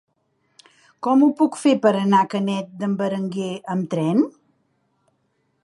Com 1.07 1.25
ho 1.25 1.27
puc 1.41 1.59
fer 1.63 1.73
per 1.83 1.91
anar 1.99 2.21
a 2.25 2.29
Canet 2.31 2.71
d'en 2.79 2.95
Berenguer 3.03 3.53
amb 3.75 3.93
tren? 3.93 4.25